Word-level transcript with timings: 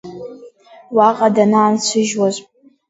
Уаҟа 0.95 1.27
данаансыжьуаз… 1.35 2.35